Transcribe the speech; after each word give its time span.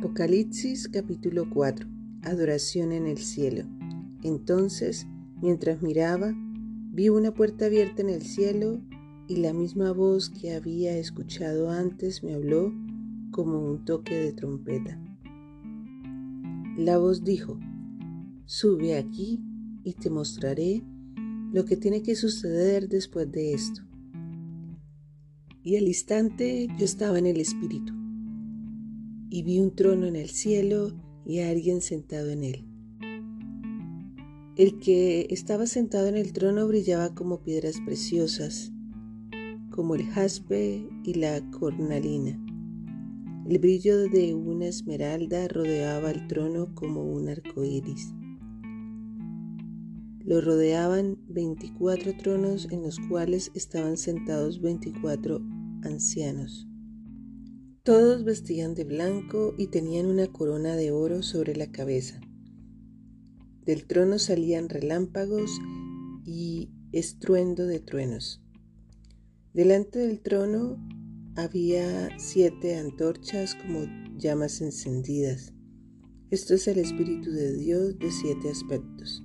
Apocalipsis 0.00 0.88
capítulo 0.88 1.50
4. 1.50 1.86
Adoración 2.22 2.92
en 2.92 3.06
el 3.06 3.18
cielo. 3.18 3.64
Entonces, 4.22 5.06
mientras 5.42 5.82
miraba, 5.82 6.32
vi 6.90 7.10
una 7.10 7.34
puerta 7.34 7.66
abierta 7.66 8.00
en 8.00 8.08
el 8.08 8.22
cielo 8.22 8.80
y 9.28 9.36
la 9.36 9.52
misma 9.52 9.92
voz 9.92 10.30
que 10.30 10.54
había 10.54 10.96
escuchado 10.96 11.68
antes 11.68 12.24
me 12.24 12.32
habló 12.32 12.72
como 13.30 13.58
un 13.58 13.84
toque 13.84 14.14
de 14.14 14.32
trompeta. 14.32 14.98
La 16.78 16.96
voz 16.96 17.22
dijo, 17.22 17.60
sube 18.46 18.96
aquí 18.96 19.44
y 19.84 19.92
te 19.92 20.08
mostraré 20.08 20.82
lo 21.52 21.66
que 21.66 21.76
tiene 21.76 22.02
que 22.02 22.16
suceder 22.16 22.88
después 22.88 23.30
de 23.30 23.52
esto. 23.52 23.82
Y 25.62 25.76
al 25.76 25.86
instante 25.86 26.68
yo 26.78 26.86
estaba 26.86 27.18
en 27.18 27.26
el 27.26 27.38
Espíritu 27.38 27.99
y 29.30 29.42
vi 29.42 29.60
un 29.60 29.74
trono 29.74 30.06
en 30.06 30.16
el 30.16 30.28
cielo 30.28 30.92
y 31.24 31.38
a 31.38 31.48
alguien 31.50 31.80
sentado 31.80 32.30
en 32.30 32.44
él. 32.44 32.66
El 34.56 34.78
que 34.78 35.28
estaba 35.30 35.66
sentado 35.66 36.08
en 36.08 36.16
el 36.16 36.32
trono 36.32 36.66
brillaba 36.66 37.14
como 37.14 37.42
piedras 37.42 37.80
preciosas, 37.86 38.72
como 39.70 39.94
el 39.94 40.04
jaspe 40.06 40.86
y 41.04 41.14
la 41.14 41.40
cornalina. 41.50 42.38
El 43.48 43.58
brillo 43.58 44.08
de 44.08 44.34
una 44.34 44.66
esmeralda 44.66 45.48
rodeaba 45.48 46.10
el 46.10 46.26
trono 46.26 46.74
como 46.74 47.04
un 47.04 47.28
arco 47.28 47.64
iris. 47.64 48.12
Lo 50.24 50.40
rodeaban 50.40 51.16
veinticuatro 51.28 52.12
tronos 52.16 52.68
en 52.70 52.82
los 52.82 53.00
cuales 53.08 53.50
estaban 53.54 53.96
sentados 53.96 54.60
veinticuatro 54.60 55.40
ancianos. 55.82 56.69
Todos 57.82 58.24
vestían 58.24 58.74
de 58.74 58.84
blanco 58.84 59.54
y 59.56 59.68
tenían 59.68 60.04
una 60.04 60.26
corona 60.26 60.76
de 60.76 60.90
oro 60.90 61.22
sobre 61.22 61.56
la 61.56 61.72
cabeza. 61.72 62.20
Del 63.64 63.86
trono 63.86 64.18
salían 64.18 64.68
relámpagos 64.68 65.50
y 66.26 66.68
estruendo 66.92 67.66
de 67.66 67.80
truenos. 67.80 68.42
Delante 69.54 69.98
del 69.98 70.20
trono 70.20 70.76
había 71.36 72.10
siete 72.18 72.76
antorchas 72.76 73.54
como 73.54 73.86
llamas 74.18 74.60
encendidas. 74.60 75.54
Esto 76.30 76.52
es 76.52 76.68
el 76.68 76.80
Espíritu 76.80 77.30
de 77.30 77.54
Dios 77.54 77.98
de 77.98 78.10
siete 78.10 78.50
aspectos. 78.50 79.24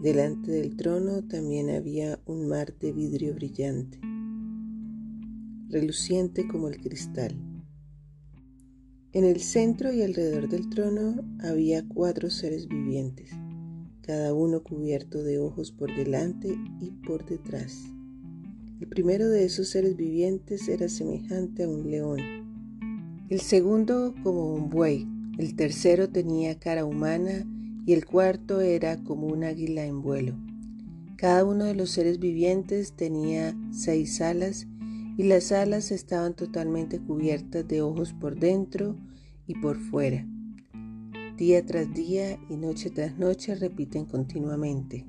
Delante 0.00 0.52
del 0.52 0.76
trono 0.76 1.26
también 1.26 1.68
había 1.68 2.20
un 2.26 2.46
mar 2.46 2.78
de 2.78 2.92
vidrio 2.92 3.34
brillante 3.34 3.98
reluciente 5.70 6.48
como 6.48 6.68
el 6.68 6.80
cristal. 6.80 7.49
En 9.12 9.24
el 9.24 9.40
centro 9.40 9.92
y 9.92 10.02
alrededor 10.02 10.48
del 10.48 10.68
trono 10.68 11.16
había 11.40 11.86
cuatro 11.86 12.30
seres 12.30 12.68
vivientes, 12.68 13.30
cada 14.02 14.32
uno 14.34 14.62
cubierto 14.62 15.22
de 15.22 15.38
ojos 15.38 15.72
por 15.72 15.94
delante 15.94 16.56
y 16.80 16.90
por 17.06 17.26
detrás. 17.26 17.82
El 18.80 18.86
primero 18.88 19.28
de 19.28 19.44
esos 19.44 19.68
seres 19.68 19.96
vivientes 19.96 20.68
era 20.68 20.88
semejante 20.88 21.64
a 21.64 21.68
un 21.68 21.90
león, 21.90 22.20
el 23.30 23.40
segundo 23.40 24.12
como 24.24 24.52
un 24.52 24.70
buey, 24.70 25.06
el 25.38 25.54
tercero 25.54 26.08
tenía 26.08 26.58
cara 26.58 26.84
humana 26.84 27.46
y 27.86 27.92
el 27.92 28.04
cuarto 28.04 28.60
era 28.60 28.96
como 29.04 29.28
un 29.28 29.44
águila 29.44 29.86
en 29.86 30.02
vuelo. 30.02 30.34
Cada 31.14 31.44
uno 31.44 31.64
de 31.64 31.76
los 31.76 31.90
seres 31.90 32.18
vivientes 32.18 32.92
tenía 32.96 33.56
seis 33.70 34.20
alas 34.20 34.66
y 35.20 35.24
las 35.24 35.52
alas 35.52 35.90
estaban 35.90 36.34
totalmente 36.34 36.98
cubiertas 36.98 37.68
de 37.68 37.82
ojos 37.82 38.14
por 38.14 38.38
dentro 38.38 38.96
y 39.46 39.54
por 39.54 39.76
fuera. 39.76 40.26
Día 41.36 41.66
tras 41.66 41.92
día 41.92 42.38
y 42.48 42.56
noche 42.56 42.88
tras 42.88 43.18
noche 43.18 43.54
repiten 43.54 44.06
continuamente. 44.06 45.04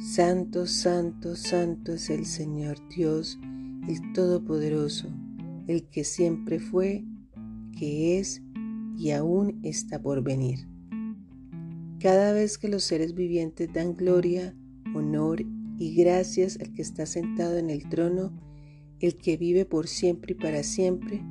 Santo, 0.00 0.66
santo, 0.66 1.36
santo 1.36 1.92
es 1.92 2.08
el 2.08 2.24
Señor 2.24 2.78
Dios, 2.88 3.38
el 3.86 4.14
Todopoderoso, 4.14 5.08
el 5.66 5.86
que 5.90 6.04
siempre 6.04 6.58
fue, 6.58 7.04
que 7.78 8.18
es 8.18 8.40
y 8.96 9.10
aún 9.10 9.60
está 9.62 10.00
por 10.00 10.22
venir. 10.22 10.60
Cada 11.98 12.32
vez 12.32 12.56
que 12.56 12.68
los 12.68 12.84
seres 12.84 13.14
vivientes 13.14 13.70
dan 13.70 13.94
gloria, 13.96 14.56
honor 14.94 15.42
y 15.78 15.94
gracias 15.94 16.58
al 16.58 16.72
que 16.72 16.80
está 16.80 17.04
sentado 17.04 17.58
en 17.58 17.68
el 17.68 17.86
trono, 17.90 18.32
el 19.00 19.16
que 19.16 19.36
vive 19.36 19.64
por 19.64 19.88
siempre 19.88 20.32
y 20.32 20.40
para 20.40 20.62
siempre, 20.62 21.22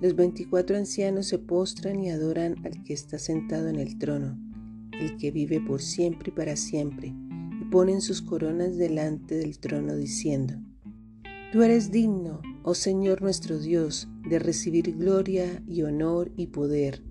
los 0.00 0.16
veinticuatro 0.16 0.76
ancianos 0.76 1.26
se 1.28 1.38
postran 1.38 2.00
y 2.00 2.10
adoran 2.10 2.56
al 2.64 2.82
que 2.82 2.92
está 2.92 3.18
sentado 3.18 3.68
en 3.68 3.76
el 3.76 3.98
trono, 3.98 4.36
el 4.98 5.16
que 5.16 5.30
vive 5.30 5.60
por 5.60 5.80
siempre 5.80 6.30
y 6.30 6.36
para 6.36 6.56
siempre, 6.56 7.14
y 7.60 7.64
ponen 7.70 8.00
sus 8.00 8.20
coronas 8.20 8.76
delante 8.76 9.36
del 9.36 9.58
trono 9.60 9.96
diciendo, 9.96 10.54
Tú 11.52 11.62
eres 11.62 11.92
digno, 11.92 12.40
oh 12.64 12.74
Señor 12.74 13.22
nuestro 13.22 13.58
Dios, 13.58 14.08
de 14.28 14.38
recibir 14.40 14.96
gloria 14.96 15.62
y 15.68 15.82
honor 15.82 16.32
y 16.36 16.48
poder, 16.48 17.02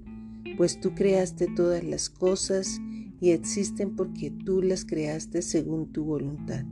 pues 0.58 0.80
tú 0.80 0.94
creaste 0.94 1.48
todas 1.56 1.84
las 1.84 2.10
cosas 2.10 2.80
y 3.22 3.32
existen 3.32 3.96
porque 3.96 4.32
tú 4.32 4.62
las 4.62 4.84
creaste 4.84 5.42
según 5.42 5.94
tu 5.94 6.04
voluntad. 6.04 6.66